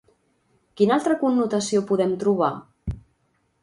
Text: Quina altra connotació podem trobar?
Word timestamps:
Quina 0.81 0.95
altra 0.95 1.19
connotació 1.21 1.85
podem 1.93 2.19
trobar? 2.25 2.53